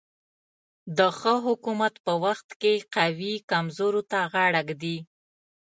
[0.97, 4.97] د ښه حکومت په وخت کې قوي کمزورو ته غاړه ږدي.